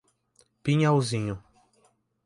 Pinhalzinho 0.63 1.37